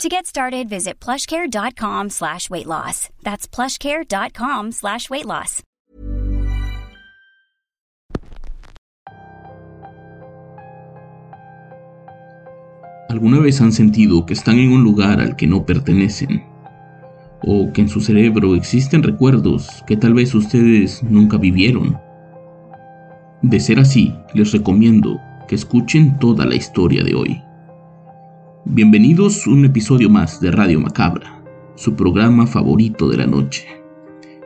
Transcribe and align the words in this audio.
To 0.00 0.08
get 0.08 0.26
started, 0.26 0.68
visit 0.68 0.98
plushcare.com 0.98 2.10
slash 2.10 2.50
weight 2.50 2.66
loss. 2.66 3.08
That's 3.22 3.46
plushcare.com 3.46 4.72
slash 4.72 5.08
weight 5.08 5.26
loss. 5.26 5.62
¿Alguna 13.08 13.40
vez 13.40 13.60
han 13.60 13.72
sentido 13.72 14.24
que 14.24 14.32
están 14.32 14.58
en 14.58 14.72
un 14.72 14.82
lugar 14.82 15.20
al 15.20 15.36
que 15.36 15.46
no 15.46 15.66
pertenecen? 15.66 16.42
¿O 17.42 17.70
que 17.72 17.82
en 17.82 17.88
su 17.88 18.00
cerebro 18.00 18.54
existen 18.54 19.02
recuerdos 19.02 19.84
que 19.86 19.98
tal 19.98 20.14
vez 20.14 20.34
ustedes 20.34 21.02
nunca 21.02 21.36
vivieron? 21.36 21.98
De 23.42 23.60
ser 23.60 23.78
así, 23.78 24.14
les 24.32 24.50
recomiendo 24.52 25.20
que 25.46 25.54
escuchen 25.54 26.18
toda 26.18 26.46
la 26.46 26.54
historia 26.54 27.04
de 27.04 27.14
hoy. 27.14 27.42
Bienvenidos 28.64 29.44
a 29.44 29.50
un 29.50 29.64
episodio 29.64 30.08
más 30.08 30.40
de 30.40 30.52
Radio 30.52 30.78
Macabra, 30.78 31.42
su 31.74 31.96
programa 31.96 32.46
favorito 32.46 33.08
de 33.08 33.16
la 33.16 33.26
noche. 33.26 33.66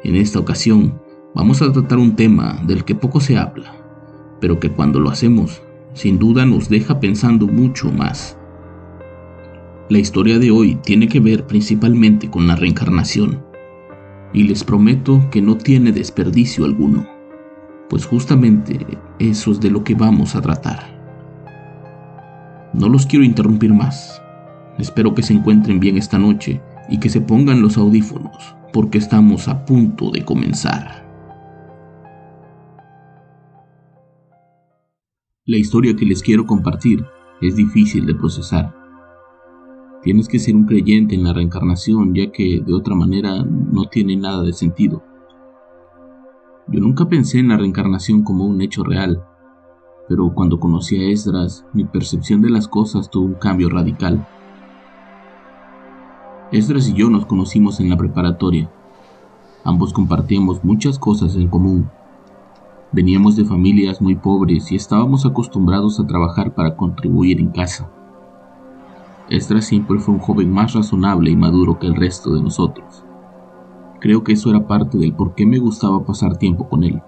En 0.05 0.16
esta 0.16 0.39
ocasión 0.39 0.98
vamos 1.34 1.61
a 1.61 1.70
tratar 1.70 1.98
un 1.98 2.16
tema 2.16 2.62
del 2.66 2.87
que 2.87 2.95
poco 2.95 3.20
se 3.20 3.37
habla, 3.37 3.77
pero 4.41 4.59
que 4.59 4.70
cuando 4.70 5.01
lo 5.01 5.11
hacemos, 5.11 5.61
sin 5.92 6.19
duda 6.19 6.47
nos 6.47 6.70
deja 6.70 6.98
pensando 6.98 7.47
mucho 7.47 7.92
más. 7.92 8.39
La 9.91 9.98
historia 9.98 10.39
de 10.39 10.50
hoy 10.50 10.77
tiene 10.77 11.09
que 11.09 11.20
ver 11.20 11.47
principalmente 11.47 12.31
con 12.31 12.47
la 12.47 12.56
reencarnación, 12.56 13.44
y 14.33 14.44
les 14.44 14.64
prometo 14.64 15.28
que 15.31 15.42
no 15.42 15.59
tiene 15.59 15.92
desperdicio 15.92 16.64
alguno, 16.64 17.06
pues 17.91 18.06
justamente 18.06 18.78
eso 19.19 19.53
es 19.53 19.61
de 19.61 19.70
lo 19.70 19.84
que 19.84 19.94
vamos 19.94 20.34
a 20.37 20.41
tratar. 20.41 20.95
No 22.77 22.91
los 22.91 23.06
quiero 23.06 23.24
interrumpir 23.24 23.72
más. 23.72 24.22
Espero 24.77 25.14
que 25.14 25.22
se 25.22 25.32
encuentren 25.32 25.80
bien 25.80 25.96
esta 25.96 26.19
noche 26.19 26.60
y 26.91 27.00
que 27.00 27.08
se 27.08 27.22
pongan 27.22 27.62
los 27.62 27.78
audífonos, 27.78 28.55
porque 28.70 28.98
estamos 28.98 29.48
a 29.48 29.64
punto 29.64 30.10
de 30.10 30.27
comenzar. 30.27 31.06
La 35.47 35.56
historia 35.56 35.97
que 35.97 36.04
les 36.04 36.22
quiero 36.22 36.44
compartir 36.44 37.02
es 37.41 37.56
difícil 37.56 38.04
de 38.04 38.14
procesar. 38.14 38.74
Tienes 40.02 40.28
que 40.28 40.38
ser 40.38 40.54
un 40.54 40.66
creyente 40.66 41.14
en 41.14 41.24
la 41.24 41.32
reencarnación, 41.32 42.14
ya 42.14 42.30
que 42.30 42.60
de 42.60 42.74
otra 42.74 42.94
manera 42.94 43.42
no 43.42 43.86
tiene 43.86 44.16
nada 44.16 44.42
de 44.42 44.52
sentido. 44.52 45.02
Yo 46.69 46.80
nunca 46.80 47.08
pensé 47.08 47.38
en 47.38 47.48
la 47.48 47.56
reencarnación 47.56 48.22
como 48.22 48.44
un 48.44 48.60
hecho 48.60 48.84
real, 48.84 49.24
pero 50.09 50.33
cuando 50.33 50.61
conocí 50.61 50.97
a 50.97 51.09
Esdras, 51.09 51.65
mi 51.73 51.85
percepción 51.85 52.43
de 52.43 52.51
las 52.51 52.69
cosas 52.69 53.11
tuvo 53.11 53.27
un 53.27 53.35
cambio 53.35 53.69
radical. 53.69 54.27
Esdras 56.53 56.89
y 56.89 56.95
yo 56.95 57.11
nos 57.11 57.27
conocimos 57.27 57.81
en 57.81 57.91
la 57.91 57.97
preparatoria. 57.97 58.71
Ambos 59.65 59.93
compartíamos 59.93 60.62
muchas 60.62 60.99
cosas 60.99 61.34
en 61.34 61.49
común. 61.49 61.91
Veníamos 62.93 63.34
de 63.34 63.45
familias 63.45 64.01
muy 64.01 64.15
pobres 64.15 64.71
y 64.71 64.77
estábamos 64.77 65.27
acostumbrados 65.27 65.99
a 65.99 66.07
trabajar 66.07 66.55
para 66.55 66.77
contribuir 66.77 67.41
en 67.41 67.49
casa. 67.49 67.91
Esdras 69.28 69.65
siempre 69.65 69.99
fue 69.99 70.15
un 70.15 70.21
joven 70.21 70.53
más 70.53 70.72
razonable 70.75 71.31
y 71.31 71.37
maduro 71.37 71.81
que 71.81 71.89
el 71.89 71.97
resto 71.97 72.33
de 72.33 72.43
nosotros. 72.43 73.05
Creo 74.00 74.22
que 74.22 74.34
eso 74.34 74.50
era 74.50 74.69
parte 74.69 74.99
del 74.99 75.15
por 75.15 75.34
qué 75.34 75.47
me 75.47 75.59
gustaba 75.59 76.05
pasar 76.05 76.37
tiempo 76.37 76.69
con 76.69 76.84
él. 76.84 77.03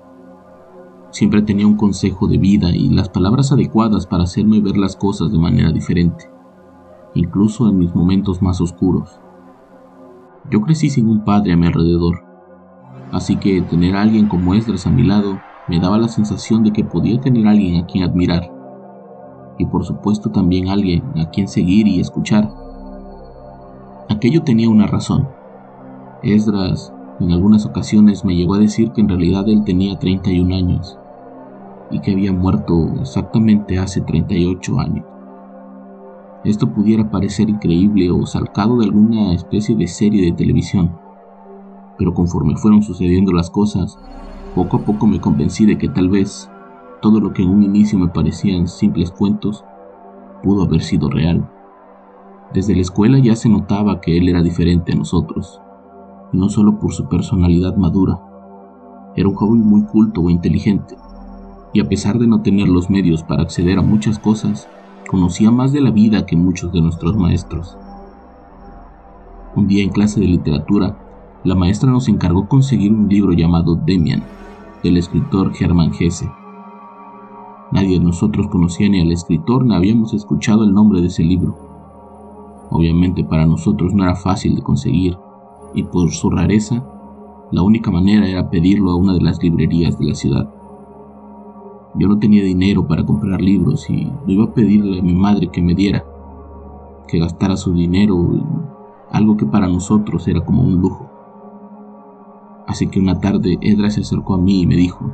Siempre 1.11 1.43
tenía 1.43 1.67
un 1.67 1.77
consejo 1.77 2.29
de 2.29 2.37
vida 2.37 2.71
y 2.71 2.91
las 2.91 3.09
palabras 3.09 3.51
adecuadas 3.51 4.07
para 4.07 4.25
hacerme 4.25 4.61
ver 4.61 4.77
las 4.77 4.95
cosas 4.95 5.33
de 5.33 5.39
manera 5.39 5.73
diferente, 5.73 6.31
incluso 7.15 7.69
en 7.69 7.79
mis 7.79 7.95
momentos 7.95 8.43
más 8.43 8.61
oscuros. 8.61 9.19
Yo 10.51 10.61
crecí 10.61 10.91
sin 10.91 11.09
un 11.09 11.25
padre 11.25 11.55
a 11.55 11.57
mi 11.57 11.67
alrededor, 11.67 12.25
así 13.11 13.37
que 13.37 13.63
tener 13.63 13.97
a 13.97 14.03
alguien 14.03 14.29
como 14.29 14.55
Esdras 14.55 14.87
a 14.87 14.91
mi 14.91 15.03
lado 15.03 15.41
me 15.67 15.81
daba 15.81 15.99
la 15.99 16.09
sensación 16.09 16.63
de 16.63 16.73
que 16.73 16.85
podía 16.85 17.21
tener 17.21 17.47
a 17.47 17.51
alguien 17.51 17.83
a 17.83 17.87
quien 17.87 18.05
admirar, 18.05 18.51
y 19.59 19.67
por 19.67 19.85
supuesto 19.85 20.31
también 20.31 20.69
alguien 20.69 21.03
a 21.17 21.31
quien 21.31 21.49
seguir 21.49 21.89
y 21.89 22.01
escuchar. 22.01 22.51
Aquello 24.11 24.43
tenía 24.43 24.69
una 24.69 24.87
razón. 24.87 25.29
Esdras 26.23 26.93
en 27.21 27.33
algunas 27.33 27.67
ocasiones 27.67 28.25
me 28.25 28.37
llegó 28.37 28.55
a 28.55 28.59
decir 28.59 28.93
que 28.93 29.01
en 29.01 29.09
realidad 29.09 29.49
él 29.49 29.65
tenía 29.65 29.99
31 29.99 30.55
años 30.55 30.99
y 31.91 32.01
que 32.01 32.13
había 32.13 32.33
muerto 32.33 32.95
exactamente 33.01 33.79
hace 33.79 34.01
38 34.03 34.79
años. 34.79 35.05
Esto 36.45 36.73
pudiera 36.73 37.11
parecer 37.11 37.49
increíble 37.49 38.11
o 38.13 38.25
salcado 38.25 38.79
de 38.79 38.85
alguna 38.85 39.33
especie 39.35 39.75
de 39.75 39.89
serie 39.89 40.25
de 40.25 40.33
televisión, 40.33 40.97
pero 41.99 42.15
conforme 42.15 42.57
fueron 42.57 42.83
sucediendo 42.83 43.33
las 43.33 43.51
cosas, 43.51 43.99
poco 44.55 44.77
a 44.77 44.81
poco 44.85 45.09
me 45.09 45.21
convencí 45.21 45.67
de 45.67 45.77
que 45.77 45.89
tal 45.89 46.09
vez 46.09 46.49
todo 47.03 47.19
lo 47.19 47.33
que 47.33 47.43
en 47.43 47.51
un 47.51 47.65
inicio 47.65 47.99
me 47.99 48.09
parecían 48.09 48.69
simples 48.69 49.11
cuentos 49.11 49.65
pudo 50.45 50.63
haber 50.63 50.83
sido 50.83 51.11
real. 51.11 51.51
Desde 52.55 52.77
la 52.77 52.83
escuela 52.83 53.19
ya 53.19 53.35
se 53.35 53.49
notaba 53.49 54.01
que 54.01 54.17
él 54.17 54.29
era 54.29 54.41
diferente 54.41 54.93
a 54.93 54.97
nosotros 54.97 55.61
y 56.33 56.39
no 56.39 56.49
solo 56.49 56.79
por 56.79 56.93
su 56.93 57.09
personalidad 57.09 57.77
madura. 57.77 58.21
Era 59.17 59.29
un 59.29 59.35
joven 59.35 59.61
muy 59.61 59.85
culto 59.85 60.29
e 60.29 60.33
inteligente, 60.33 60.97
y 61.73 61.81
a 61.81 61.89
pesar 61.89 62.19
de 62.19 62.27
no 62.27 62.43
tener 62.43 62.69
los 62.69 62.91
medios 62.91 63.23
para 63.23 63.43
acceder 63.43 63.79
a 63.79 63.83
muchas 63.83 64.19
cosas, 64.19 64.69
conocía 65.09 65.51
más 65.51 65.73
de 65.73 65.81
la 65.81 65.91
vida 65.91 66.27
que 66.27 66.37
muchos 66.37 66.73
de 66.73 66.81
nuestros 66.81 67.17
maestros. 67.17 67.77
Un 69.57 69.67
día 69.67 69.83
en 69.83 69.91
clase 69.91 70.21
de 70.21 70.27
literatura, 70.27 70.99
la 71.45 71.55
maestra 71.55 71.91
nos 71.91 72.09
encargó 72.09 72.49
conseguir 72.49 72.93
un 72.93 73.09
libro 73.09 73.33
llamado 73.33 73.75
Demian, 73.75 74.23
del 74.83 74.97
escritor 74.97 75.53
Germán 75.55 75.93
Hesse. 75.99 76.31
Nadie 77.73 77.99
de 77.99 78.05
nosotros 78.05 78.49
conocía 78.49 78.89
ni 78.89 79.01
al 79.01 79.13
escritor 79.13 79.65
ni 79.65 79.75
habíamos 79.75 80.15
escuchado 80.15 80.65
el 80.65 80.73
nombre 80.73 81.01
de 81.01 81.09
ese 81.09 81.25
libro. 81.25 81.57
Obviamente 82.71 83.25
para 83.25 83.47
nosotros 83.47 83.95
no 83.95 84.05
era 84.05 84.15
fácil 84.15 84.57
de 84.57 84.63
conseguir, 84.63 85.19
y 85.75 85.83
por 85.85 86.11
su 86.11 86.31
rareza, 86.31 86.85
la 87.51 87.63
única 87.63 87.91
manera 87.91 88.29
era 88.29 88.51
pedirlo 88.51 88.91
a 88.91 88.97
una 88.97 89.15
de 89.15 89.21
las 89.21 89.43
librerías 89.43 89.99
de 89.99 90.07
la 90.07 90.15
ciudad. 90.15 90.53
Yo 91.95 92.09
no 92.09 92.19
tenía 92.19 92.43
dinero 92.43 92.87
para 92.87 93.05
comprar 93.05 93.41
libros 93.41 93.89
y 93.89 94.05
lo 94.05 94.33
iba 94.33 94.45
a 94.45 94.55
pedirle 94.55 95.01
a 95.01 95.03
mi 95.03 95.15
madre 95.15 95.49
que 95.49 95.63
me 95.63 95.75
diera, 95.75 96.05
que 97.07 97.19
gastara 97.19 97.57
su 97.57 97.73
dinero 97.73 98.17
en 98.17 98.45
algo 99.11 99.37
que 99.37 99.47
para 99.47 99.67
nosotros 99.67 100.29
era 100.29 100.45
como 100.45 100.63
un 100.63 100.81
lujo. 100.81 101.11
Así 102.67 102.89
que 102.89 103.01
una 103.01 103.19
tarde 103.21 103.59
Edra 103.63 103.91
se 103.91 104.03
acercó 104.03 104.35
a 104.35 104.39
mí 104.39 104.61
y 104.61 104.67
me 104.67 104.77
dijo, 104.77 105.11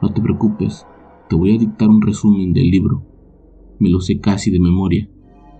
no 0.00 0.12
te 0.12 0.22
preocupes, 0.22 0.86
te 1.28 1.34
voy 1.34 1.56
a 1.56 1.58
dictar 1.58 1.88
un 1.88 2.00
resumen 2.00 2.52
del 2.52 2.70
libro. 2.70 3.02
Me 3.80 3.90
lo 3.90 4.00
sé 4.00 4.20
casi 4.20 4.52
de 4.52 4.60
memoria, 4.60 5.08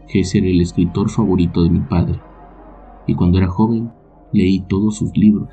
que 0.08 0.22
era 0.32 0.46
el 0.46 0.60
escritor 0.60 1.10
favorito 1.10 1.64
de 1.64 1.70
mi 1.70 1.80
padre 1.80 2.20
y 3.06 3.14
cuando 3.14 3.38
era 3.38 3.48
joven 3.48 3.90
leí 4.32 4.60
todos 4.60 4.96
sus 4.96 5.16
libros. 5.16 5.48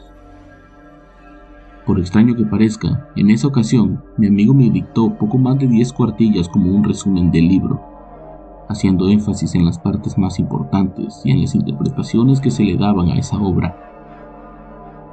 Por 1.86 2.00
extraño 2.00 2.36
que 2.36 2.46
parezca, 2.46 3.10
en 3.16 3.30
esa 3.30 3.48
ocasión 3.48 4.04
mi 4.18 4.28
amigo 4.28 4.54
me 4.54 4.70
dictó 4.70 5.16
poco 5.16 5.38
más 5.38 5.60
de 5.60 5.68
10 5.68 5.92
cuartillas 5.94 6.48
como 6.48 6.74
un 6.74 6.84
resumen 6.84 7.30
del 7.30 7.50
libro, 7.50 7.82
haciendo 8.70 9.10
énfasis 9.10 9.54
en 9.56 9.66
las 9.66 9.80
partes 9.80 10.18
más 10.18 10.40
importantes 10.40 11.22
y 11.26 11.32
en 11.32 11.42
las 11.42 11.56
interpretaciones 11.56 12.40
que 12.40 12.52
se 12.52 12.64
le 12.64 12.78
daban 12.78 13.10
a 13.10 13.16
esa 13.16 13.38
obra. 13.38 13.76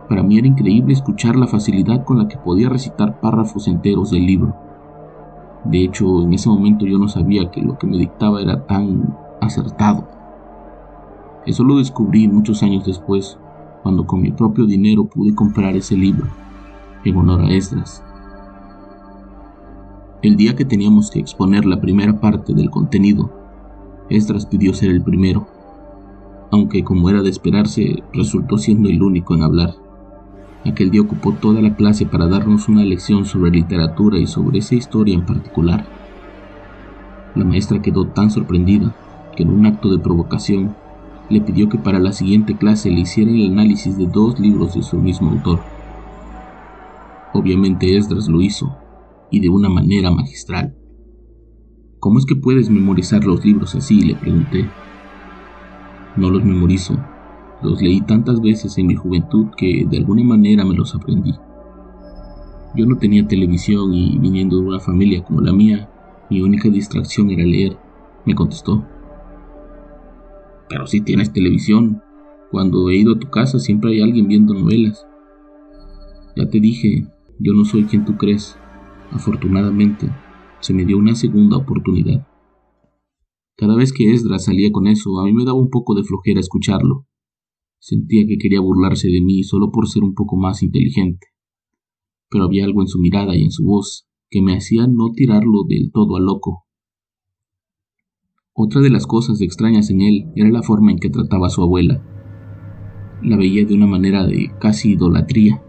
Para 0.09 0.23
mí 0.23 0.39
era 0.39 0.47
increíble 0.47 0.93
escuchar 0.93 1.37
la 1.37 1.49
facilidad 1.49 2.05
con 2.05 2.19
la 2.19 2.29
que 2.29 2.37
podía 2.37 2.69
recitar 2.69 3.21
párrafos 3.21 3.67
enteros 3.67 4.13
del 4.13 4.27
libro. 4.27 4.55
De 5.65 5.85
hecho, 5.85 6.23
en 6.23 6.33
ese 6.35 6.49
momento 6.49 6.87
yo 6.87 6.99
no 6.99 7.09
sabía 7.09 7.51
que 7.51 7.63
lo 7.63 7.79
que 7.79 7.87
me 7.87 7.99
dictaba 7.99 8.41
era 8.41 8.67
tan 8.67 9.17
acertado. 9.41 10.20
Eso 11.47 11.65
lo 11.65 11.79
descubrí 11.79 12.29
muchos 12.29 12.63
años 12.63 12.85
después, 12.85 13.39
cuando 13.83 14.07
con 14.07 14.21
mi 14.21 14.31
propio 14.31 14.67
dinero 14.67 15.05
pude 15.07 15.35
comprar 15.35 15.75
ese 15.75 15.97
libro, 15.97 16.27
en 17.05 17.17
honor 17.17 17.43
a 17.43 17.51
Esdras. 17.51 18.05
El 20.23 20.37
día 20.37 20.55
que 20.55 20.67
teníamos 20.67 21.11
que 21.11 21.19
exponer 21.19 21.65
la 21.65 21.81
primera 21.81 22.21
parte 22.21 22.53
del 22.53 22.71
contenido, 22.71 23.31
Esdras 24.11 24.45
pidió 24.45 24.75
ser 24.75 24.91
el 24.91 25.03
primero, 25.03 25.47
aunque 26.51 26.85
como 26.85 27.09
era 27.09 27.23
de 27.23 27.31
esperarse, 27.31 28.03
resultó 28.13 28.59
siendo 28.59 28.89
el 28.89 29.03
único 29.03 29.35
en 29.35 29.43
hablar. 29.43 29.75
Aquel 30.67 30.91
día 30.91 31.01
ocupó 31.01 31.33
toda 31.33 31.63
la 31.63 31.75
clase 31.75 32.05
para 32.05 32.27
darnos 32.27 32.69
una 32.69 32.85
lección 32.85 33.25
sobre 33.25 33.51
literatura 33.51 34.19
y 34.19 34.27
sobre 34.27 34.59
esa 34.59 34.75
historia 34.75 35.15
en 35.15 35.25
particular. 35.25 35.87
La 37.35 37.45
maestra 37.45 37.81
quedó 37.81 38.09
tan 38.09 38.31
sorprendida 38.31 38.95
que 39.37 39.45
en 39.45 39.51
un 39.51 39.65
acto 39.65 39.89
de 39.89 40.01
provocación 40.01 40.75
le 41.31 41.41
pidió 41.41 41.69
que 41.69 41.79
para 41.79 41.99
la 41.99 42.13
siguiente 42.13 42.57
clase 42.57 42.91
le 42.91 43.01
hiciera 43.01 43.31
el 43.31 43.53
análisis 43.53 43.97
de 43.97 44.07
dos 44.07 44.39
libros 44.39 44.75
de 44.75 44.83
su 44.83 44.99
mismo 44.99 45.31
autor. 45.31 45.61
Obviamente 47.33 47.97
Esdras 47.97 48.29
lo 48.29 48.41
hizo, 48.41 48.77
y 49.31 49.41
de 49.41 49.49
una 49.49 49.69
manera 49.69 50.11
magistral. 50.11 50.77
¿Cómo 52.01 52.19
es 52.19 52.27
que 52.27 52.35
puedes 52.35 52.69
memorizar 52.69 53.25
los 53.25 53.45
libros 53.45 53.75
así? 53.75 54.01
le 54.03 54.17
pregunté. 54.17 54.69
No 56.17 56.31
los 56.31 56.45
memorizo, 56.45 56.99
los 57.63 57.81
leí 57.81 58.01
tantas 58.01 58.41
veces 58.41 58.77
en 58.79 58.89
mi 58.89 58.97
juventud 58.97 59.47
que 59.57 59.87
de 59.89 59.99
alguna 59.99 60.25
manera 60.25 60.65
me 60.65 60.75
los 60.75 60.95
aprendí. 60.95 61.35
Yo 62.75 62.87
no 62.87 62.99
tenía 62.99 63.27
televisión 63.27 63.93
y 63.95 64.19
viniendo 64.19 64.57
de 64.57 64.67
una 64.67 64.81
familia 64.81 65.23
como 65.23 65.41
la 65.41 65.53
mía, 65.53 65.89
mi 66.31 66.41
única 66.41 66.69
distracción 66.69 67.31
era 67.31 67.45
leer, 67.45 67.77
me 68.25 68.35
contestó. 68.35 68.85
Pero 70.71 70.87
si 70.87 71.01
tienes 71.01 71.33
televisión, 71.33 72.01
cuando 72.53 72.89
he 72.89 72.97
ido 72.97 73.15
a 73.15 73.19
tu 73.19 73.29
casa 73.29 73.59
siempre 73.59 73.91
hay 73.91 74.01
alguien 74.01 74.29
viendo 74.29 74.55
novelas. 74.55 75.05
Ya 76.37 76.49
te 76.49 76.61
dije, 76.61 77.09
yo 77.41 77.53
no 77.53 77.65
soy 77.65 77.85
quien 77.85 78.05
tú 78.05 78.17
crees. 78.17 78.57
Afortunadamente, 79.11 80.09
se 80.61 80.73
me 80.73 80.85
dio 80.85 80.97
una 80.97 81.17
segunda 81.17 81.57
oportunidad. 81.57 82.25
Cada 83.57 83.75
vez 83.75 83.93
que 83.93 84.13
Esdras 84.13 84.45
salía 84.45 84.71
con 84.71 84.87
eso, 84.87 85.19
a 85.19 85.25
mí 85.25 85.33
me 85.33 85.45
daba 85.45 85.59
un 85.59 85.71
poco 85.71 85.97
de 85.97 86.05
flojera 86.05 86.39
escucharlo. 86.39 87.05
Sentía 87.81 88.25
que 88.29 88.39
quería 88.39 88.61
burlarse 88.61 89.09
de 89.09 89.21
mí 89.21 89.43
solo 89.43 89.73
por 89.73 89.89
ser 89.89 90.05
un 90.05 90.15
poco 90.15 90.37
más 90.37 90.63
inteligente. 90.63 91.27
Pero 92.31 92.45
había 92.45 92.65
algo 92.65 92.81
en 92.81 92.87
su 92.87 93.01
mirada 93.01 93.37
y 93.37 93.43
en 93.43 93.51
su 93.51 93.65
voz 93.65 94.07
que 94.31 94.41
me 94.41 94.57
hacía 94.57 94.87
no 94.87 95.11
tirarlo 95.13 95.65
del 95.69 95.91
todo 95.93 96.17
a 96.17 96.21
loco. 96.21 96.65
Otra 98.53 98.81
de 98.81 98.91
las 98.91 99.07
cosas 99.07 99.41
extrañas 99.41 99.91
en 99.91 100.01
él 100.01 100.33
era 100.35 100.51
la 100.51 100.63
forma 100.63 100.91
en 100.91 100.99
que 100.99 101.09
trataba 101.09 101.47
a 101.47 101.51
su 101.51 101.63
abuela. 101.63 102.03
La 103.23 103.37
veía 103.37 103.65
de 103.65 103.75
una 103.75 103.87
manera 103.87 104.27
de 104.27 104.51
casi 104.59 104.93
idolatría 104.93 105.63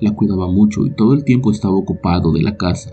la 0.00 0.14
cuidaba 0.14 0.48
mucho 0.48 0.84
y 0.84 0.90
todo 0.90 1.14
el 1.14 1.24
tiempo 1.24 1.50
estaba 1.50 1.74
ocupado 1.74 2.32
de 2.32 2.42
la 2.42 2.56
casa. 2.56 2.92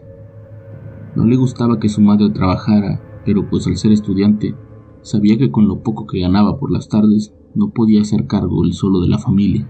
No 1.15 1.25
le 1.25 1.36
gustaba 1.36 1.80
que 1.80 1.89
su 1.89 2.00
madre 2.00 2.30
trabajara, 2.30 3.01
pero 3.25 3.50
pues 3.50 3.68
al 3.68 3.75
ser 3.77 3.92
estudiante, 3.92 4.56
sabía 5.01 5.38
que 5.38 5.51
con 5.51 5.68
lo 5.68 5.81
poco 5.81 6.06
que 6.06 6.19
ganaba 6.19 6.59
por 6.59 6.71
las 6.71 6.88
tardes 6.88 7.33
no 7.56 7.71
podía 7.71 8.01
hacer 8.01 8.27
cargo 8.27 8.63
él 8.63 8.74
solo 8.74 9.01
de 9.01 9.09
la 9.09 9.18
familia. 9.18 9.68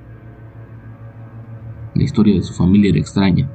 La 1.95 2.03
historia 2.03 2.35
de 2.35 2.43
su 2.43 2.53
familia 2.53 2.89
era 2.89 2.99
extraña. 2.99 3.49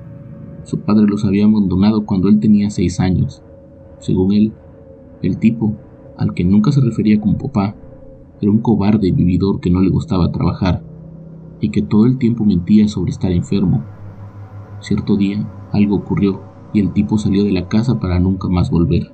Su 0.64 0.80
padre 0.80 1.06
los 1.06 1.24
había 1.24 1.44
abandonado 1.44 2.06
cuando 2.06 2.28
él 2.28 2.40
tenía 2.40 2.70
seis 2.70 2.98
años. 2.98 3.42
Según 3.98 4.32
él, 4.32 4.52
el 5.26 5.38
tipo, 5.38 5.76
al 6.16 6.34
que 6.34 6.44
nunca 6.44 6.72
se 6.72 6.80
refería 6.80 7.20
como 7.20 7.38
papá, 7.38 7.76
era 8.40 8.50
un 8.50 8.58
cobarde 8.58 9.08
y 9.08 9.12
vividor 9.12 9.60
que 9.60 9.70
no 9.70 9.80
le 9.80 9.90
gustaba 9.90 10.30
trabajar 10.30 10.82
y 11.60 11.70
que 11.70 11.82
todo 11.82 12.06
el 12.06 12.18
tiempo 12.18 12.44
mentía 12.44 12.86
sobre 12.88 13.10
estar 13.10 13.32
enfermo. 13.32 13.84
Cierto 14.80 15.16
día 15.16 15.50
algo 15.72 15.96
ocurrió 15.96 16.42
y 16.72 16.80
el 16.80 16.92
tipo 16.92 17.18
salió 17.18 17.44
de 17.44 17.52
la 17.52 17.68
casa 17.68 17.98
para 17.98 18.20
nunca 18.20 18.48
más 18.48 18.70
volver. 18.70 19.12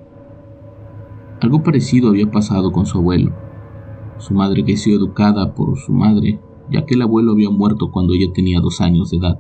Algo 1.41 1.63
parecido 1.63 2.09
había 2.09 2.31
pasado 2.31 2.73
con 2.73 2.87
su 2.87 2.99
abuelo. 2.99 3.33
Su 4.19 4.35
madre 4.35 4.65
creció 4.65 4.97
educada 4.97 5.55
por 5.55 5.77
su 5.79 5.93
madre, 5.93 6.41
ya 6.71 6.87
que 6.87 6.95
el 6.95 7.03
abuelo 7.03 7.33
había 7.33 7.51
muerto 7.51 7.91
cuando 7.91 8.15
ella 8.15 8.33
tenía 8.33 8.61
dos 8.61 8.81
años 8.81 9.11
de 9.11 9.19
edad, 9.19 9.39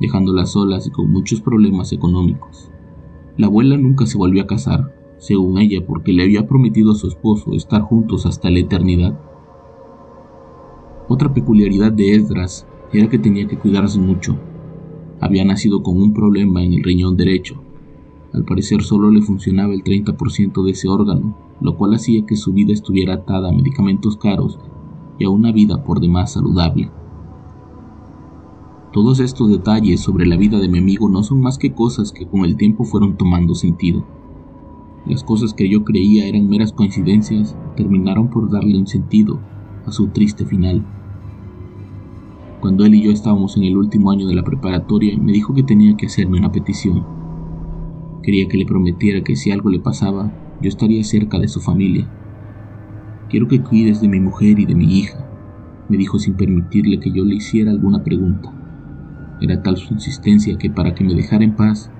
dejándola 0.00 0.46
solas 0.46 0.86
y 0.86 0.90
con 0.90 1.10
muchos 1.10 1.40
problemas 1.40 1.92
económicos. 1.92 2.70
La 3.36 3.48
abuela 3.48 3.76
nunca 3.76 4.06
se 4.06 4.18
volvió 4.18 4.42
a 4.42 4.46
casar, 4.46 4.94
según 5.24 5.58
ella, 5.58 5.86
porque 5.86 6.12
le 6.12 6.22
había 6.22 6.46
prometido 6.46 6.92
a 6.92 6.96
su 6.96 7.08
esposo 7.08 7.54
estar 7.54 7.80
juntos 7.80 8.26
hasta 8.26 8.50
la 8.50 8.58
eternidad. 8.58 9.18
Otra 11.08 11.32
peculiaridad 11.32 11.92
de 11.92 12.14
Esdras 12.14 12.66
era 12.92 13.08
que 13.08 13.18
tenía 13.18 13.48
que 13.48 13.58
cuidarse 13.58 13.98
mucho. 13.98 14.36
Había 15.20 15.44
nacido 15.46 15.82
con 15.82 15.96
un 15.96 16.12
problema 16.12 16.62
en 16.62 16.74
el 16.74 16.82
riñón 16.82 17.16
derecho. 17.16 17.54
Al 18.34 18.44
parecer 18.44 18.82
solo 18.82 19.10
le 19.10 19.22
funcionaba 19.22 19.72
el 19.72 19.82
30% 19.82 20.62
de 20.62 20.70
ese 20.70 20.88
órgano, 20.88 21.38
lo 21.62 21.78
cual 21.78 21.94
hacía 21.94 22.26
que 22.26 22.36
su 22.36 22.52
vida 22.52 22.74
estuviera 22.74 23.14
atada 23.14 23.48
a 23.48 23.52
medicamentos 23.52 24.18
caros 24.18 24.58
y 25.18 25.24
a 25.24 25.30
una 25.30 25.52
vida 25.52 25.82
por 25.84 26.00
demás 26.00 26.32
saludable. 26.32 26.90
Todos 28.92 29.20
estos 29.20 29.48
detalles 29.48 30.00
sobre 30.00 30.26
la 30.26 30.36
vida 30.36 30.58
de 30.58 30.68
mi 30.68 30.80
amigo 30.80 31.08
no 31.08 31.22
son 31.22 31.40
más 31.40 31.56
que 31.56 31.72
cosas 31.72 32.12
que 32.12 32.26
con 32.26 32.44
el 32.44 32.56
tiempo 32.56 32.84
fueron 32.84 33.16
tomando 33.16 33.54
sentido. 33.54 34.04
Las 35.06 35.22
cosas 35.22 35.52
que 35.52 35.68
yo 35.68 35.84
creía 35.84 36.26
eran 36.26 36.48
meras 36.48 36.72
coincidencias 36.72 37.56
terminaron 37.76 38.30
por 38.30 38.50
darle 38.50 38.78
un 38.78 38.86
sentido 38.86 39.38
a 39.84 39.92
su 39.92 40.08
triste 40.08 40.46
final. 40.46 40.82
Cuando 42.60 42.86
él 42.86 42.94
y 42.94 43.02
yo 43.02 43.10
estábamos 43.10 43.58
en 43.58 43.64
el 43.64 43.76
último 43.76 44.10
año 44.10 44.26
de 44.26 44.34
la 44.34 44.42
preparatoria, 44.42 45.18
me 45.18 45.32
dijo 45.32 45.52
que 45.52 45.62
tenía 45.62 45.94
que 45.98 46.06
hacerme 46.06 46.38
una 46.38 46.50
petición. 46.50 47.04
Quería 48.22 48.48
que 48.48 48.56
le 48.56 48.64
prometiera 48.64 49.22
que 49.22 49.36
si 49.36 49.50
algo 49.50 49.68
le 49.68 49.80
pasaba, 49.80 50.32
yo 50.62 50.68
estaría 50.68 51.04
cerca 51.04 51.38
de 51.38 51.48
su 51.48 51.60
familia. 51.60 52.10
Quiero 53.28 53.46
que 53.46 53.60
cuides 53.60 54.00
de 54.00 54.08
mi 54.08 54.20
mujer 54.20 54.58
y 54.58 54.64
de 54.64 54.74
mi 54.74 54.98
hija, 54.98 55.28
me 55.90 55.98
dijo 55.98 56.18
sin 56.18 56.34
permitirle 56.34 56.98
que 57.00 57.12
yo 57.12 57.26
le 57.26 57.34
hiciera 57.34 57.70
alguna 57.70 58.02
pregunta. 58.02 58.50
Era 59.42 59.62
tal 59.62 59.76
su 59.76 59.92
insistencia 59.92 60.56
que 60.56 60.70
para 60.70 60.94
que 60.94 61.04
me 61.04 61.12
dejara 61.12 61.44
en 61.44 61.54
paz, 61.54 61.90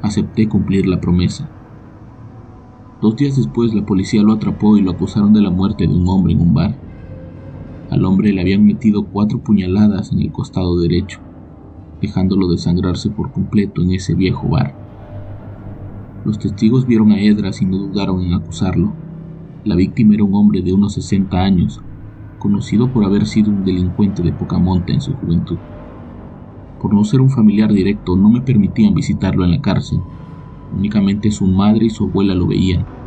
acepté 0.00 0.48
cumplir 0.48 0.86
la 0.86 1.00
promesa. 1.00 1.50
Dos 3.00 3.14
días 3.14 3.36
después 3.36 3.72
la 3.74 3.86
policía 3.86 4.22
lo 4.22 4.32
atrapó 4.32 4.76
y 4.76 4.82
lo 4.82 4.90
acusaron 4.90 5.32
de 5.32 5.40
la 5.40 5.50
muerte 5.50 5.86
de 5.86 5.94
un 5.94 6.08
hombre 6.08 6.32
en 6.32 6.40
un 6.40 6.52
bar. 6.52 6.76
Al 7.90 8.04
hombre 8.04 8.32
le 8.32 8.40
habían 8.40 8.64
metido 8.64 9.06
cuatro 9.06 9.38
puñaladas 9.38 10.12
en 10.12 10.20
el 10.20 10.32
costado 10.32 10.78
derecho, 10.80 11.20
dejándolo 12.02 12.48
desangrarse 12.48 13.10
por 13.10 13.30
completo 13.30 13.82
en 13.82 13.92
ese 13.92 14.14
viejo 14.14 14.48
bar. 14.48 14.74
Los 16.24 16.40
testigos 16.40 16.86
vieron 16.86 17.12
a 17.12 17.20
Edras 17.20 17.62
y 17.62 17.66
no 17.66 17.78
dudaron 17.78 18.20
en 18.20 18.34
acusarlo. 18.34 18.92
La 19.64 19.76
víctima 19.76 20.14
era 20.14 20.24
un 20.24 20.34
hombre 20.34 20.60
de 20.60 20.72
unos 20.72 20.94
60 20.94 21.38
años, 21.38 21.80
conocido 22.40 22.92
por 22.92 23.04
haber 23.04 23.26
sido 23.26 23.50
un 23.50 23.64
delincuente 23.64 24.24
de 24.24 24.32
poca 24.32 24.58
monta 24.58 24.92
en 24.92 25.00
su 25.00 25.14
juventud. 25.14 25.58
Por 26.82 26.92
no 26.92 27.04
ser 27.04 27.20
un 27.20 27.30
familiar 27.30 27.72
directo, 27.72 28.16
no 28.16 28.28
me 28.28 28.40
permitían 28.40 28.94
visitarlo 28.94 29.44
en 29.44 29.52
la 29.52 29.60
cárcel. 29.60 30.00
Únicamente 30.76 31.30
su 31.30 31.46
madre 31.46 31.86
y 31.86 31.90
su 31.90 32.04
abuela 32.04 32.34
lo 32.34 32.46
veían 32.46 32.97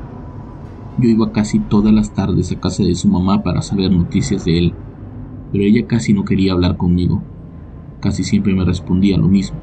yo 0.97 1.09
iba 1.09 1.31
casi 1.31 1.59
todas 1.59 1.93
las 1.93 2.13
tardes 2.13 2.51
a 2.51 2.59
casa 2.59 2.83
de 2.83 2.95
su 2.95 3.07
mamá 3.07 3.43
para 3.43 3.61
saber 3.61 3.91
noticias 3.91 4.45
de 4.45 4.57
él, 4.57 4.73
pero 5.51 5.63
ella 5.63 5.87
casi 5.87 6.13
no 6.13 6.25
quería 6.25 6.53
hablar 6.53 6.77
conmigo. 6.77 7.21
Casi 7.99 8.23
siempre 8.23 8.53
me 8.53 8.65
respondía 8.65 9.17
lo 9.17 9.27
mismo. 9.27 9.57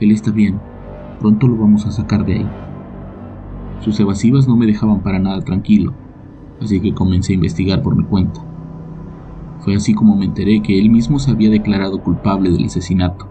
Él 0.00 0.10
está 0.10 0.30
bien, 0.30 0.60
pronto 1.20 1.46
lo 1.46 1.56
vamos 1.56 1.86
a 1.86 1.92
sacar 1.92 2.24
de 2.24 2.34
ahí. 2.34 2.50
Sus 3.80 3.98
evasivas 4.00 4.48
no 4.48 4.56
me 4.56 4.66
dejaban 4.66 5.02
para 5.02 5.18
nada 5.18 5.40
tranquilo, 5.42 5.94
así 6.60 6.80
que 6.80 6.94
comencé 6.94 7.32
a 7.32 7.36
investigar 7.36 7.82
por 7.82 7.96
mi 7.96 8.04
cuenta. 8.04 8.40
Fue 9.60 9.74
así 9.74 9.94
como 9.94 10.16
me 10.16 10.24
enteré 10.24 10.62
que 10.62 10.78
él 10.78 10.90
mismo 10.90 11.18
se 11.18 11.30
había 11.30 11.50
declarado 11.50 12.02
culpable 12.02 12.50
del 12.50 12.64
asesinato, 12.64 13.26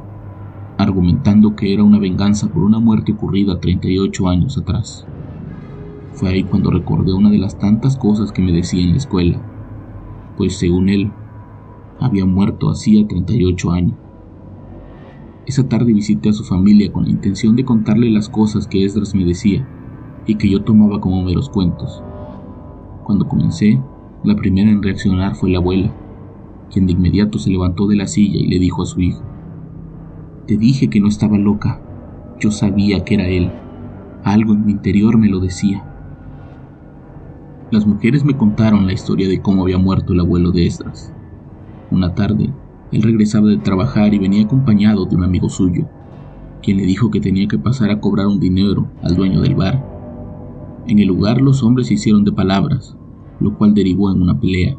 argumentando 0.78 1.56
que 1.56 1.74
era 1.74 1.84
una 1.84 2.00
venganza 2.00 2.48
por 2.48 2.64
una 2.64 2.80
muerte 2.80 3.12
ocurrida 3.12 3.60
38 3.60 4.28
años 4.28 4.58
atrás. 4.58 5.06
Fue 6.14 6.30
ahí 6.30 6.44
cuando 6.44 6.70
recordé 6.70 7.12
una 7.12 7.32
de 7.32 7.40
las 7.40 7.58
tantas 7.58 7.98
cosas 7.98 8.32
que 8.32 8.44
me 8.44 8.52
decía 8.52 8.84
en 8.84 8.92
la 8.92 8.98
escuela, 8.98 9.42
pues 10.38 10.58
según 10.58 10.90
él, 10.90 11.12
había 12.00 12.26
muerto 12.26 12.70
hacía 12.70 13.08
38 13.08 13.72
años. 13.72 13.98
Esa 15.48 15.68
tarde 15.68 15.92
visité 15.92 16.30
a 16.30 16.34
su 16.34 16.44
familia 16.44 16.92
con 16.92 17.06
la 17.06 17.10
intención 17.10 17.56
de 17.56 17.66
contarle 17.66 18.10
las 18.12 18.30
cosas 18.30 18.68
que 18.68 18.86
Esdras 18.86 19.16
me 19.16 19.26
decía 19.26 19.68
y 20.28 20.36
que 20.36 20.50
yo 20.50 20.64
tomaba 20.64 21.02
como 21.02 21.24
meros 21.24 21.50
cuentos. 21.50 22.04
Cuando 23.04 23.28
comencé, 23.28 23.82
la 24.24 24.36
primera 24.36 24.70
en 24.70 24.84
reaccionar 24.84 25.36
fue 25.36 25.50
la 25.50 25.58
abuela, 25.58 25.94
quien 26.72 26.86
de 26.86 26.94
inmediato 26.94 27.40
se 27.40 27.50
levantó 27.50 27.88
de 27.88 27.96
la 27.96 28.08
silla 28.08 28.38
y 28.40 28.48
le 28.48 28.60
dijo 28.60 28.84
a 28.84 28.86
su 28.86 29.02
hijo, 29.02 29.24
Te 30.48 30.58
dije 30.58 30.90
que 30.90 31.02
no 31.02 31.08
estaba 31.08 31.38
loca, 31.38 31.82
yo 32.40 32.52
sabía 32.52 33.04
que 33.04 33.16
era 33.16 33.28
él, 33.28 33.52
algo 34.24 34.54
en 34.54 34.66
mi 34.66 34.72
interior 34.72 35.18
me 35.18 35.28
lo 35.28 35.40
decía. 35.40 35.93
Las 37.74 37.88
mujeres 37.88 38.24
me 38.24 38.38
contaron 38.38 38.86
la 38.86 38.94
historia 38.94 39.28
de 39.28 39.42
cómo 39.42 39.64
había 39.64 39.80
muerto 39.80 40.14
el 40.14 40.20
abuelo 40.20 40.52
de 40.52 40.68
Esdras. 40.68 41.12
Una 41.90 42.14
tarde, 42.14 42.54
él 42.92 43.02
regresaba 43.02 43.48
de 43.48 43.58
trabajar 43.58 44.14
y 44.14 44.20
venía 44.20 44.44
acompañado 44.44 45.08
de 45.08 45.16
un 45.16 45.24
amigo 45.24 45.50
suyo, 45.50 45.90
quien 46.62 46.78
le 46.78 46.86
dijo 46.86 47.10
que 47.10 47.20
tenía 47.20 47.48
que 47.48 47.58
pasar 47.58 47.90
a 47.90 48.00
cobrar 48.00 48.28
un 48.28 48.40
dinero 48.40 48.92
al 49.02 49.16
dueño 49.16 49.42
del 49.42 49.56
bar. 49.56 49.84
En 50.86 51.00
el 51.00 51.08
lugar 51.08 51.42
los 51.42 51.64
hombres 51.64 51.88
se 51.88 51.96
hicieron 51.96 52.24
de 52.24 52.32
palabras, 52.32 52.96
lo 53.40 53.58
cual 53.58 53.74
derivó 53.74 54.12
en 54.12 54.22
una 54.22 54.40
pelea. 54.40 54.78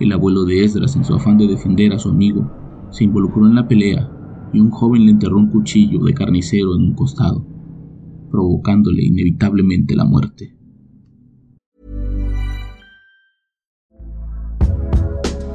El 0.00 0.12
abuelo 0.12 0.46
de 0.46 0.64
Esdras, 0.64 0.96
en 0.96 1.04
su 1.04 1.12
afán 1.12 1.36
de 1.36 1.46
defender 1.46 1.92
a 1.92 1.98
su 1.98 2.08
amigo, 2.08 2.50
se 2.88 3.04
involucró 3.04 3.46
en 3.46 3.54
la 3.54 3.68
pelea 3.68 4.10
y 4.54 4.60
un 4.60 4.70
joven 4.70 5.04
le 5.04 5.10
enterró 5.10 5.36
un 5.36 5.50
cuchillo 5.50 6.02
de 6.04 6.14
carnicero 6.14 6.74
en 6.74 6.84
un 6.84 6.94
costado, 6.94 7.44
provocándole 8.30 9.04
inevitablemente 9.04 9.94
la 9.94 10.06
muerte. 10.06 10.61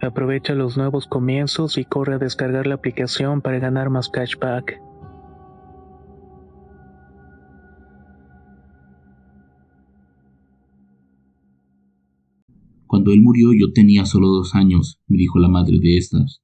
Aprovecha 0.00 0.54
los 0.54 0.76
nuevos 0.76 1.06
comienzos 1.06 1.76
y 1.76 1.84
corre 1.84 2.14
a 2.14 2.18
descargar 2.18 2.66
la 2.66 2.76
aplicación 2.76 3.42
para 3.42 3.58
ganar 3.58 3.90
más 3.90 4.08
cashback. 4.08 4.80
Cuando 12.86 13.12
él 13.12 13.20
murió 13.20 13.50
yo 13.52 13.72
tenía 13.74 14.06
solo 14.06 14.28
dos 14.28 14.54
años, 14.54 15.00
me 15.08 15.18
dijo 15.18 15.38
la 15.38 15.48
madre 15.48 15.78
de 15.80 15.98
estas, 15.98 16.42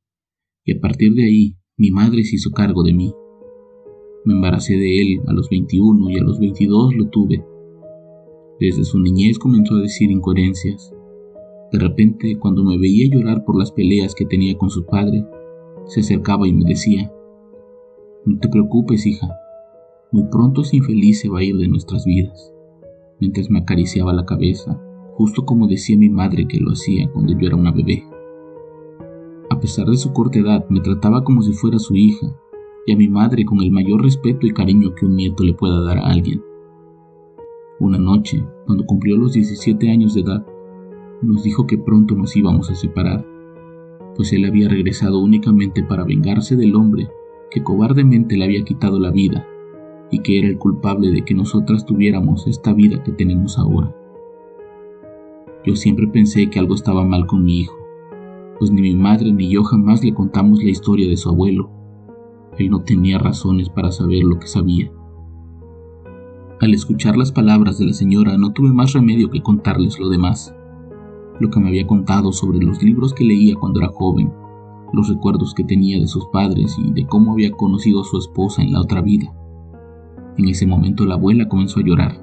y 0.65 0.77
a 0.77 0.81
partir 0.81 1.15
de 1.15 1.25
ahí 1.25 1.57
mi 1.77 1.91
madre 1.91 2.25
se 2.25 2.37
hizo 2.37 2.51
cargo 2.51 2.83
de 2.83 2.93
mí. 2.93 3.15
Me 4.25 4.35
embaracé 4.35 4.77
de 4.77 5.01
él 5.01 5.21
a 5.27 5.33
los 5.33 5.49
21 5.49 6.11
y 6.11 6.19
a 6.19 6.23
los 6.23 6.41
22 6.41 6.97
lo 6.97 7.09
tuve. 7.09 7.45
Desde 8.59 8.85
su 8.85 8.99
niñez 8.99 9.39
comenzó 9.39 9.77
a 9.77 9.81
decir 9.81 10.11
incoherencias. 10.11 10.93
De 11.75 11.81
repente, 11.81 12.39
cuando 12.39 12.63
me 12.63 12.79
veía 12.79 13.11
llorar 13.11 13.45
por 13.45 13.59
las 13.59 13.73
peleas 13.73 14.15
que 14.15 14.25
tenía 14.25 14.57
con 14.57 14.71
su 14.71 14.87
padre, 14.87 15.27
se 15.87 16.03
acercaba 16.03 16.47
y 16.47 16.53
me 16.53 16.65
decía, 16.65 17.13
No 18.25 18.39
te 18.39 18.49
preocupes, 18.49 19.05
hija, 19.05 19.27
muy 20.13 20.23
pronto 20.31 20.61
ese 20.61 20.77
infeliz 20.77 21.19
se 21.19 21.29
va 21.29 21.41
a 21.41 21.43
ir 21.43 21.57
de 21.57 21.67
nuestras 21.67 22.05
vidas, 22.05 22.55
mientras 23.19 23.51
me 23.51 23.59
acariciaba 23.59 24.13
la 24.13 24.25
cabeza, 24.25 24.81
justo 25.15 25.45
como 25.45 25.67
decía 25.67 25.99
mi 25.99 26.11
madre 26.11 26.47
que 26.47 26.61
lo 26.61 26.71
hacía 26.71 27.11
cuando 27.11 27.33
yo 27.33 27.45
era 27.49 27.57
una 27.57 27.73
bebé. 27.73 28.05
A 29.51 29.59
pesar 29.59 29.89
de 29.89 29.97
su 29.97 30.13
corta 30.13 30.39
edad, 30.39 30.65
me 30.69 30.79
trataba 30.79 31.25
como 31.25 31.43
si 31.43 31.55
fuera 31.55 31.81
su 31.81 31.97
hija, 31.97 32.39
y 32.87 32.93
a 32.93 32.97
mi 32.97 33.09
madre 33.09 33.45
con 33.45 33.61
el 33.61 33.73
mayor 33.73 34.01
respeto 34.01 34.47
y 34.47 34.53
cariño 34.53 34.95
que 34.95 35.07
un 35.07 35.17
nieto 35.17 35.43
le 35.43 35.55
pueda 35.55 35.83
dar 35.83 35.99
a 35.99 36.07
alguien. 36.07 36.41
Una 37.81 37.99
noche, 37.99 38.47
cuando 38.65 38.87
cumplió 38.87 39.17
los 39.17 39.33
17 39.33 39.91
años 39.91 40.15
de 40.15 40.21
edad, 40.21 40.47
nos 41.23 41.43
dijo 41.43 41.67
que 41.67 41.79
pronto 41.79 42.15
nos 42.15 42.37
íbamos 42.37 42.71
a 42.71 42.75
separar, 42.75 43.27
pues 44.17 44.33
él 44.33 44.45
había 44.45 44.69
regresado 44.69 45.19
únicamente 45.19 45.83
para 45.83 46.05
vengarse 46.05 46.57
del 46.57 46.77
hombre 46.77 47.09
que 47.51 47.63
cobardemente 47.63 48.37
le 48.37 48.45
había 48.45 48.65
quitado 48.65 48.99
la 48.99 49.11
vida 49.11 49.47
y 50.11 50.21
que 50.21 50.39
era 50.39 50.49
el 50.49 50.59
culpable 50.59 51.11
de 51.11 51.23
que 51.23 51.35
nosotras 51.35 51.87
tuviéramos 51.87 52.47
esta 52.47 52.73
vida 52.73 53.03
que 53.03 53.13
tenemos 53.13 53.59
ahora. 53.59 53.95
Yo 55.65 55.77
siempre 55.77 56.07
pensé 56.09 56.51
que 56.51 56.59
algo 56.59 56.75
estaba 56.75 57.05
mal 57.05 57.27
con 57.27 57.45
mi 57.45 57.61
hijo, 57.61 57.75
pues 58.59 58.71
ni 58.71 58.83
mi 58.83 58.95
madre 58.95 59.33
ni 59.33 59.51
yo 59.51 59.65
jamás 59.65 60.05
le 60.05 60.15
contamos 60.15 60.63
la 60.63 60.71
historia 60.71 61.09
de 61.09 61.17
su 61.17 61.31
abuelo. 61.31 61.71
Él 62.59 62.71
no 62.71 62.83
tenía 62.83 63.19
razones 63.19 63.69
para 63.69 63.91
saber 63.91 64.23
lo 64.25 64.39
que 64.39 64.47
sabía. 64.47 64.93
Al 66.61 66.73
escuchar 66.73 67.17
las 67.17 67.33
palabras 67.33 67.79
de 67.79 67.87
la 67.87 67.93
señora 67.93 68.39
no 68.39 68.53
tuve 68.53 68.73
más 68.73 68.93
remedio 68.93 69.31
que 69.31 69.43
contarles 69.43 69.99
lo 69.99 70.09
demás 70.09 70.54
lo 71.41 71.51
que 71.51 71.61
me 71.61 71.69
había 71.69 71.87
contado 71.87 72.33
sobre 72.33 72.59
los 72.59 72.83
libros 72.83 73.13
que 73.13 73.25
leía 73.25 73.55
cuando 73.57 73.81
era 73.81 73.89
joven, 73.89 74.33
los 74.93 75.09
recuerdos 75.09 75.55
que 75.55 75.65
tenía 75.65 75.99
de 75.99 76.07
sus 76.07 76.27
padres 76.27 76.77
y 76.79 76.93
de 76.93 77.07
cómo 77.07 77.33
había 77.33 77.51
conocido 77.51 78.03
a 78.03 78.05
su 78.05 78.19
esposa 78.19 78.63
en 78.63 78.73
la 78.73 78.81
otra 78.81 79.03
vida. 79.03 79.35
En 80.37 80.49
ese 80.49 80.67
momento 80.67 81.05
la 81.05 81.15
abuela 81.15 81.49
comenzó 81.49 81.81
a 81.81 81.85
llorar. 81.85 82.21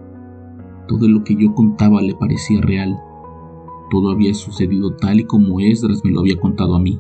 Todo 0.88 1.08
lo 1.08 1.24
que 1.24 1.36
yo 1.36 1.54
contaba 1.54 2.02
le 2.02 2.16
parecía 2.16 2.62
real. 2.62 2.98
Todo 3.90 4.12
había 4.12 4.34
sucedido 4.34 4.96
tal 4.96 5.20
y 5.20 5.24
como 5.26 5.60
Esdras 5.60 6.02
me 6.04 6.12
lo 6.12 6.22
había 6.22 6.40
contado 6.40 6.76
a 6.76 6.80
mí. 6.80 7.00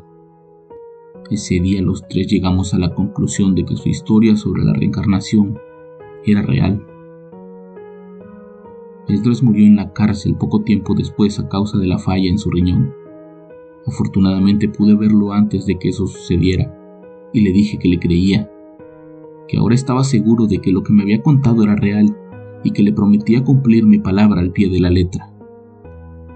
Ese 1.29 1.59
día 1.61 1.81
los 1.81 2.05
tres 2.09 2.27
llegamos 2.27 2.73
a 2.73 2.77
la 2.77 2.93
conclusión 2.93 3.55
de 3.55 3.63
que 3.63 3.77
su 3.77 3.87
historia 3.87 4.35
sobre 4.35 4.63
la 4.63 4.73
reencarnación 4.73 5.57
era 6.25 6.41
real. 6.41 6.85
Esdras 9.11 9.43
murió 9.43 9.65
en 9.65 9.75
la 9.75 9.91
cárcel 9.91 10.35
poco 10.35 10.61
tiempo 10.61 10.93
después 10.95 11.37
a 11.37 11.49
causa 11.49 11.77
de 11.77 11.87
la 11.87 11.99
falla 11.99 12.29
en 12.29 12.37
su 12.37 12.49
riñón. 12.49 12.93
Afortunadamente 13.85 14.69
pude 14.69 14.95
verlo 14.95 15.33
antes 15.33 15.65
de 15.65 15.77
que 15.77 15.89
eso 15.89 16.07
sucediera, 16.07 16.73
y 17.33 17.41
le 17.41 17.51
dije 17.51 17.77
que 17.77 17.89
le 17.89 17.99
creía, 17.99 18.49
que 19.47 19.57
ahora 19.57 19.75
estaba 19.75 20.05
seguro 20.05 20.47
de 20.47 20.59
que 20.59 20.71
lo 20.71 20.81
que 20.81 20.93
me 20.93 21.03
había 21.03 21.21
contado 21.21 21.63
era 21.63 21.75
real 21.75 22.15
y 22.63 22.71
que 22.71 22.83
le 22.83 22.93
prometía 22.93 23.43
cumplir 23.43 23.85
mi 23.85 23.99
palabra 23.99 24.39
al 24.39 24.51
pie 24.51 24.69
de 24.69 24.79
la 24.79 24.89
letra. 24.89 25.29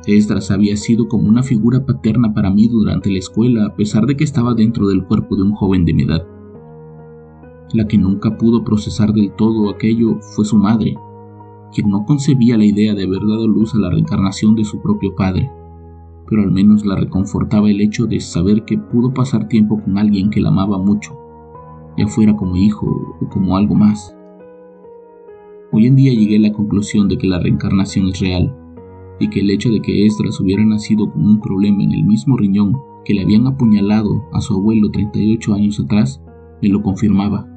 Esdras 0.05 0.51
había 0.51 0.75
sido 0.75 1.07
como 1.07 1.29
una 1.29 1.43
figura 1.43 1.85
paterna 1.85 2.33
para 2.33 2.51
mí 2.51 2.67
durante 2.67 3.09
la 3.09 3.19
escuela 3.19 3.67
a 3.67 3.75
pesar 3.75 4.05
de 4.05 4.17
que 4.17 4.25
estaba 4.25 4.53
dentro 4.53 4.87
del 4.87 5.05
cuerpo 5.05 5.35
de 5.35 5.43
un 5.43 5.53
joven 5.53 5.85
de 5.85 5.93
mi 5.93 6.03
edad. 6.03 6.27
La 7.73 7.87
que 7.87 7.97
nunca 7.97 8.37
pudo 8.37 8.63
procesar 8.63 9.13
del 9.13 9.31
todo 9.31 9.69
aquello 9.69 10.19
fue 10.19 10.45
su 10.45 10.57
madre, 10.57 10.95
quien 11.75 11.89
no 11.89 12.05
concebía 12.05 12.57
la 12.57 12.65
idea 12.65 12.95
de 12.95 13.03
haber 13.03 13.21
dado 13.21 13.47
luz 13.47 13.75
a 13.75 13.79
la 13.79 13.89
reencarnación 13.89 14.55
de 14.55 14.63
su 14.63 14.81
propio 14.81 15.13
padre, 15.13 15.51
pero 16.27 16.41
al 16.41 16.51
menos 16.51 16.85
la 16.85 16.95
reconfortaba 16.95 17.69
el 17.69 17.81
hecho 17.81 18.05
de 18.07 18.21
saber 18.21 18.63
que 18.63 18.77
pudo 18.77 19.13
pasar 19.13 19.49
tiempo 19.49 19.81
con 19.83 19.97
alguien 19.97 20.29
que 20.29 20.39
la 20.39 20.49
amaba 20.49 20.79
mucho, 20.79 21.17
ya 21.97 22.07
fuera 22.07 22.35
como 22.35 22.55
hijo 22.55 22.87
o 23.21 23.29
como 23.29 23.57
algo 23.57 23.75
más. 23.75 24.15
Hoy 25.71 25.87
en 25.87 25.95
día 25.97 26.13
llegué 26.13 26.37
a 26.37 26.47
la 26.47 26.53
conclusión 26.53 27.09
de 27.09 27.17
que 27.17 27.27
la 27.27 27.39
reencarnación 27.39 28.07
es 28.07 28.21
real 28.21 28.55
y 29.19 29.29
que 29.29 29.41
el 29.41 29.51
hecho 29.51 29.69
de 29.69 29.81
que 29.81 30.05
Estras 30.05 30.39
hubiera 30.39 30.63
nacido 30.63 31.11
con 31.11 31.27
un 31.27 31.41
problema 31.41 31.83
en 31.83 31.91
el 31.91 32.05
mismo 32.05 32.37
riñón 32.37 32.77
que 33.03 33.13
le 33.13 33.21
habían 33.21 33.47
apuñalado 33.47 34.23
a 34.31 34.39
su 34.39 34.53
abuelo 34.53 34.89
38 34.91 35.53
años 35.53 35.79
atrás 35.79 36.21
me 36.61 36.69
lo 36.69 36.81
confirmaba. 36.81 37.54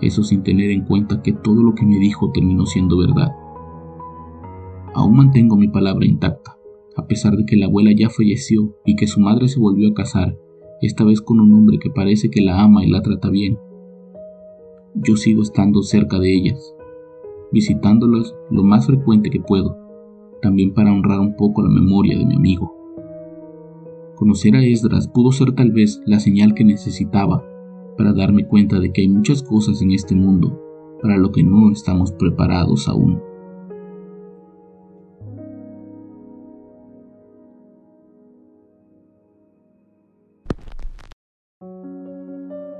Eso 0.00 0.22
sin 0.22 0.42
tener 0.42 0.70
en 0.70 0.84
cuenta 0.84 1.22
que 1.22 1.32
todo 1.32 1.62
lo 1.62 1.74
que 1.74 1.84
me 1.84 1.98
dijo 1.98 2.30
terminó 2.32 2.64
siendo 2.66 2.96
verdad. 2.96 3.32
Aún 4.94 5.16
mantengo 5.16 5.56
mi 5.56 5.68
palabra 5.68 6.06
intacta, 6.06 6.56
a 6.96 7.06
pesar 7.06 7.36
de 7.36 7.44
que 7.44 7.56
la 7.56 7.66
abuela 7.66 7.90
ya 7.96 8.08
falleció 8.08 8.74
y 8.84 8.96
que 8.96 9.06
su 9.06 9.20
madre 9.20 9.48
se 9.48 9.60
volvió 9.60 9.88
a 9.88 9.94
casar, 9.94 10.36
esta 10.80 11.04
vez 11.04 11.20
con 11.20 11.40
un 11.40 11.52
hombre 11.54 11.78
que 11.78 11.90
parece 11.90 12.30
que 12.30 12.40
la 12.40 12.60
ama 12.62 12.84
y 12.84 12.90
la 12.90 13.02
trata 13.02 13.28
bien. 13.28 13.58
Yo 14.94 15.16
sigo 15.16 15.42
estando 15.42 15.82
cerca 15.82 16.18
de 16.18 16.34
ellas, 16.34 16.74
visitándolas 17.52 18.34
lo 18.50 18.64
más 18.64 18.86
frecuente 18.86 19.30
que 19.30 19.40
puedo, 19.40 19.76
también 20.40 20.72
para 20.72 20.92
honrar 20.92 21.20
un 21.20 21.36
poco 21.36 21.62
la 21.62 21.68
memoria 21.68 22.18
de 22.18 22.24
mi 22.24 22.36
amigo. 22.36 22.74
Conocer 24.16 24.56
a 24.56 24.64
Esdras 24.64 25.08
pudo 25.08 25.32
ser 25.32 25.52
tal 25.52 25.72
vez 25.72 26.02
la 26.06 26.20
señal 26.20 26.54
que 26.54 26.64
necesitaba 26.64 27.44
para 27.96 28.12
darme 28.12 28.46
cuenta 28.46 28.78
de 28.78 28.92
que 28.92 29.02
hay 29.02 29.08
muchas 29.08 29.42
cosas 29.42 29.82
en 29.82 29.92
este 29.92 30.14
mundo 30.14 30.60
para 31.02 31.16
lo 31.16 31.32
que 31.32 31.42
no 31.42 31.70
estamos 31.70 32.12
preparados 32.12 32.88
aún. 32.88 33.20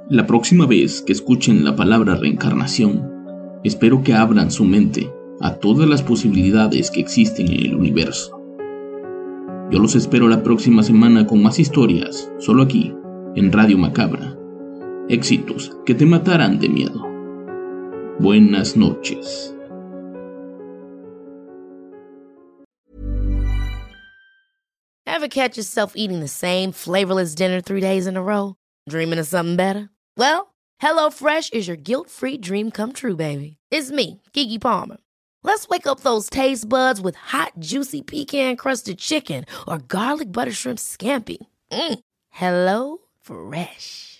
La 0.09 0.27
próxima 0.27 0.67
vez 0.67 1.03
que 1.03 1.13
escuchen 1.13 1.65
la 1.65 1.77
palabra 1.77 2.17
reencarnación, 2.17 3.21
Espero 3.63 4.03
que 4.03 4.15
abran 4.15 4.51
su 4.51 4.65
mente 4.65 5.13
a 5.39 5.57
todas 5.57 5.87
las 5.87 6.03
posibilidades 6.03 6.91
que 6.91 7.01
existen 7.01 7.49
en 7.49 7.67
el 7.67 7.75
universo. 7.75 8.41
Yo 9.71 9.79
los 9.79 9.95
espero 9.95 10.29
la 10.29 10.43
próxima 10.43 10.83
semana 10.83 11.27
con 11.27 11.43
más 11.43 11.59
historias, 11.59 12.33
solo 12.39 12.63
aquí, 12.63 12.95
en 13.37 13.53
Radio 13.53 13.77
Macabra. 13.77 14.40
Éxitos 15.11 15.73
que 15.85 15.93
te 15.93 16.07
matarán 16.07 16.61
de 16.61 16.69
miedo. 16.69 17.01
Buenas 18.21 18.77
noches. 18.77 19.53
Ever 25.05 25.27
catch 25.27 25.57
yourself 25.57 25.95
eating 25.97 26.21
the 26.21 26.29
same 26.29 26.71
flavorless 26.71 27.35
dinner 27.35 27.61
three 27.61 27.81
days 27.81 28.07
in 28.07 28.17
a 28.17 28.23
row? 28.23 28.55
Dreaming 28.89 29.19
of 29.19 29.27
something 29.27 29.57
better? 29.57 29.91
Well, 30.17 30.55
HelloFresh 30.81 31.53
is 31.53 31.67
your 31.67 31.77
guilt-free 31.77 32.39
dream 32.39 32.71
come 32.71 32.93
true, 32.93 33.17
baby. 33.17 33.57
It's 33.73 33.91
me, 33.91 34.23
Kiki 34.33 34.61
Palmer. 34.61 34.99
Let's 35.43 35.67
wake 35.67 35.89
up 35.89 36.01
those 36.01 36.31
taste 36.31 36.69
buds 36.69 37.01
with 37.01 37.17
hot, 37.17 37.55
juicy 37.59 38.03
pecan-crusted 38.03 38.99
chicken 38.99 39.45
or 39.67 39.79
garlic 39.79 40.31
butter 40.31 40.53
shrimp 40.53 40.79
scampi. 40.79 41.39
Mm. 41.73 41.99
Hello 42.31 42.99
Fresh. 43.21 44.20